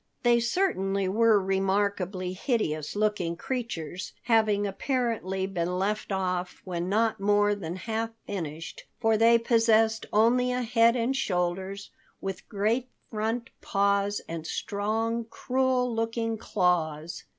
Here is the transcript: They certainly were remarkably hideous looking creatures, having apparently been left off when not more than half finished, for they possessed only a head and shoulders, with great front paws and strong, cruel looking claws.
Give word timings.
They 0.23 0.39
certainly 0.39 1.07
were 1.07 1.39
remarkably 1.39 2.33
hideous 2.33 2.95
looking 2.95 3.35
creatures, 3.35 4.13
having 4.23 4.65
apparently 4.65 5.45
been 5.45 5.77
left 5.77 6.11
off 6.11 6.59
when 6.65 6.89
not 6.89 7.19
more 7.19 7.53
than 7.53 7.75
half 7.75 8.09
finished, 8.25 8.85
for 8.99 9.15
they 9.15 9.37
possessed 9.37 10.07
only 10.11 10.51
a 10.51 10.63
head 10.63 10.95
and 10.95 11.15
shoulders, 11.15 11.91
with 12.19 12.49
great 12.49 12.89
front 13.11 13.51
paws 13.61 14.21
and 14.27 14.47
strong, 14.47 15.25
cruel 15.29 15.93
looking 15.93 16.35
claws. 16.35 17.25